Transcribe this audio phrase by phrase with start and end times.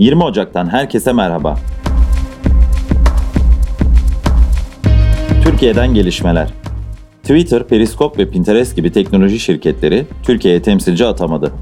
[0.00, 1.56] 20 Ocak'tan herkese merhaba.
[5.44, 6.48] Türkiye'den gelişmeler.
[7.22, 11.52] Twitter, Periscope ve Pinterest gibi teknoloji şirketleri Türkiye'ye temsilci atamadı.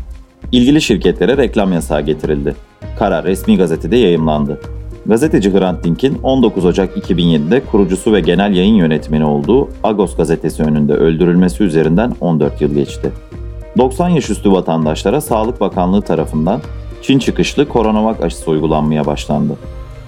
[0.52, 2.54] İlgili şirketlere reklam yasağı getirildi.
[2.98, 4.60] Karar resmi gazetede yayımlandı.
[5.06, 10.92] Gazeteci Hrant Dink'in 19 Ocak 2007'de kurucusu ve genel yayın yönetmeni olduğu Agos gazetesi önünde
[10.92, 13.12] öldürülmesi üzerinden 14 yıl geçti.
[13.78, 16.60] 90 yaş üstü vatandaşlara Sağlık Bakanlığı tarafından
[17.02, 19.56] Çin çıkışlı koronavak aşısı uygulanmaya başlandı.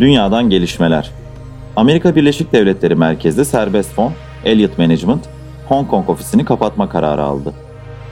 [0.00, 1.10] Dünyadan gelişmeler.
[1.76, 4.12] Amerika Birleşik Devletleri merkezli serbest fon
[4.44, 5.28] Elliott Management,
[5.68, 7.52] Hong Kong ofisini kapatma kararı aldı.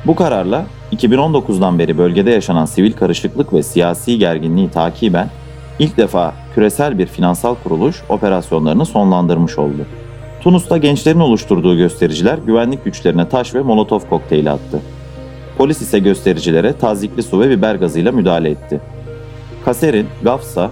[0.06, 5.30] Bu kararla 2019'dan beri bölgede yaşanan sivil karışıklık ve siyasi gerginliği takiben
[5.78, 9.86] ilk defa küresel bir finansal kuruluş operasyonlarını sonlandırmış oldu.
[10.40, 14.82] Tunus'ta gençlerin oluşturduğu göstericiler güvenlik güçlerine taş ve molotof kokteyli attı.
[15.58, 18.80] Polis ise göstericilere tazikli su ve biber gazıyla müdahale etti.
[19.64, 20.70] Kaserin, Gafsa,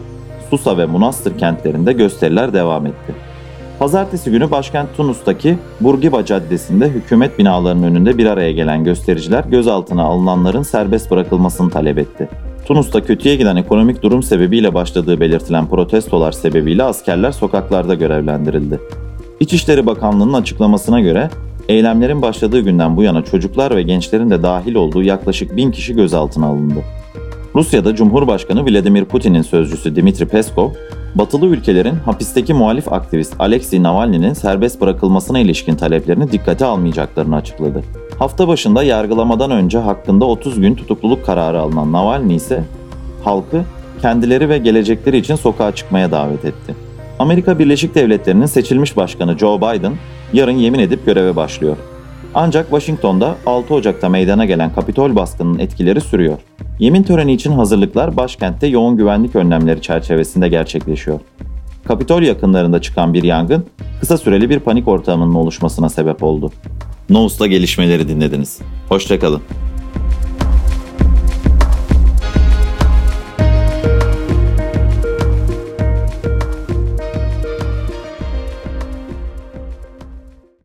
[0.50, 3.14] Susa ve Munastır kentlerinde gösteriler devam etti.
[3.78, 10.62] Pazartesi günü başkent Tunus'taki Burgiba Caddesi'nde hükümet binalarının önünde bir araya gelen göstericiler gözaltına alınanların
[10.62, 12.28] serbest bırakılmasını talep etti.
[12.66, 18.80] Tunus'ta kötüye giden ekonomik durum sebebiyle başladığı belirtilen protestolar sebebiyle askerler sokaklarda görevlendirildi.
[19.40, 21.30] İçişleri Bakanlığı'nın açıklamasına göre
[21.68, 26.46] eylemlerin başladığı günden bu yana çocuklar ve gençlerin de dahil olduğu yaklaşık bin kişi gözaltına
[26.46, 26.82] alındı.
[27.54, 30.70] Rusya'da Cumhurbaşkanı Vladimir Putin'in sözcüsü Dmitri Peskov,
[31.14, 37.82] batılı ülkelerin hapisteki muhalif aktivist Alexei Navalny'nin serbest bırakılmasına ilişkin taleplerini dikkate almayacaklarını açıkladı.
[38.18, 42.64] Hafta başında yargılamadan önce hakkında 30 gün tutukluluk kararı alınan Navalny ise
[43.24, 43.62] halkı
[44.02, 46.74] kendileri ve gelecekleri için sokağa çıkmaya davet etti.
[47.18, 49.92] Amerika Birleşik Devletleri'nin seçilmiş başkanı Joe Biden
[50.36, 51.76] yarın yemin edip göreve başlıyor.
[52.34, 56.38] Ancak Washington'da 6 Ocak'ta meydana gelen Kapitol baskının etkileri sürüyor.
[56.78, 61.20] Yemin töreni için hazırlıklar başkentte yoğun güvenlik önlemleri çerçevesinde gerçekleşiyor.
[61.84, 63.66] Kapitol yakınlarında çıkan bir yangın
[64.00, 66.52] kısa süreli bir panik ortamının oluşmasına sebep oldu.
[67.10, 68.58] Nous'ta gelişmeleri dinlediniz.
[68.88, 69.42] Hoşçakalın.